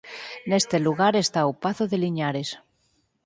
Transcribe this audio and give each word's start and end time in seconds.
Neste 0.49 0.77
lugar 0.85 1.13
está 1.17 1.41
o 1.51 1.57
pazo 1.63 1.83
de 1.87 1.97
Liñares. 2.03 2.49